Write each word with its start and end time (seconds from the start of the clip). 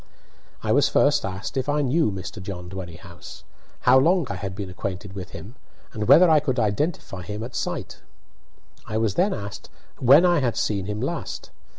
I 0.63 0.71
was 0.71 0.89
first 0.89 1.23
asked 1.23 1.57
if 1.57 1.69
I 1.69 1.83
knew 1.83 2.11
Mr. 2.11 2.41
John 2.41 2.69
Dwerrihouse, 2.69 3.43
how 3.81 3.99
long 3.99 4.25
I 4.31 4.35
had 4.35 4.55
been 4.55 4.67
acquainted 4.71 5.13
with 5.13 5.29
him, 5.29 5.57
and 5.93 6.07
whether 6.07 6.27
I 6.27 6.39
could 6.39 6.57
identify 6.57 7.21
him 7.21 7.43
at 7.43 7.53
sight. 7.55 8.01
I 8.87 8.97
was 8.97 9.13
then 9.13 9.31
asked 9.31 9.69
when 9.99 10.25
I 10.25 10.39
had 10.39 10.57
seen 10.57 10.87
him 10.87 11.01
last. 11.01 11.51